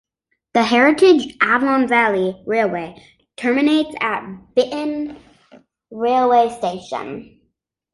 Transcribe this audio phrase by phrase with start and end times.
[0.55, 2.99] The heritage Avon Valley Railway
[3.35, 5.15] terminates at Bitton
[5.91, 7.39] railway station.